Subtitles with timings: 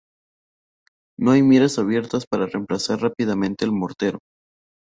[1.19, 4.17] No hay miras abiertas para emplazar rápidamente el mortero.